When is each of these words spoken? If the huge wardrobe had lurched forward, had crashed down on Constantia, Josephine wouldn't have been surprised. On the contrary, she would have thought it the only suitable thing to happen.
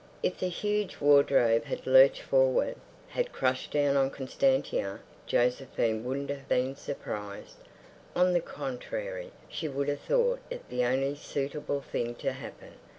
If 0.23 0.39
the 0.39 0.47
huge 0.47 0.99
wardrobe 0.99 1.65
had 1.65 1.85
lurched 1.85 2.23
forward, 2.23 2.75
had 3.09 3.31
crashed 3.31 3.69
down 3.69 3.95
on 3.95 4.09
Constantia, 4.09 5.01
Josephine 5.27 6.03
wouldn't 6.03 6.31
have 6.31 6.49
been 6.49 6.75
surprised. 6.75 7.57
On 8.15 8.33
the 8.33 8.41
contrary, 8.41 9.29
she 9.47 9.67
would 9.67 9.89
have 9.89 10.01
thought 10.01 10.39
it 10.49 10.67
the 10.69 10.83
only 10.85 11.13
suitable 11.13 11.81
thing 11.81 12.15
to 12.15 12.31
happen. 12.31 12.71